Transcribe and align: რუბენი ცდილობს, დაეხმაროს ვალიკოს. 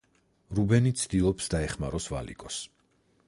რუბენი 0.59 0.91
ცდილობს, 1.01 1.51
დაეხმაროს 1.55 2.09
ვალიკოს. 2.15 2.61